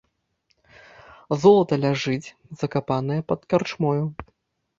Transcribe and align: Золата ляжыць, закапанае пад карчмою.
Золата 1.43 1.75
ляжыць, 1.83 2.33
закапанае 2.63 3.19
пад 3.29 3.41
карчмою. 3.53 4.01